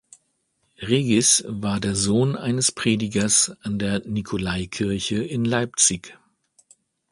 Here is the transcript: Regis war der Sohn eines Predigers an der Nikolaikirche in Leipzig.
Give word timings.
Regis 0.81 1.43
war 1.47 1.79
der 1.79 1.93
Sohn 1.95 2.35
eines 2.35 2.71
Predigers 2.71 3.55
an 3.61 3.77
der 3.77 3.99
Nikolaikirche 4.03 5.21
in 5.23 5.45
Leipzig. 5.45 6.17